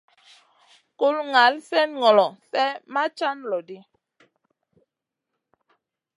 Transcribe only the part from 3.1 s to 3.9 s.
can loɗi.